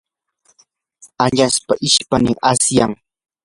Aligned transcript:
añaspa 1.25 1.73
ishpaynin 1.87 2.35
asyan. 2.51 2.91